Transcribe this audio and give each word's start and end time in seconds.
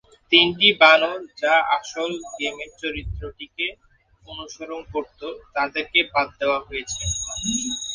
তিনটি 0.31 0.69
বানর 0.81 1.19
যা 1.41 1.55
আসল 1.77 2.09
গেমে 2.33 2.65
চরিত্রটিকে 2.81 3.67
অনুসরণ 4.25 4.81
করত 4.93 5.19
তাদেরকে 5.55 5.99
বাদ 6.13 6.27
দেওয়া 6.39 6.59
হয়েছে। 6.67 7.01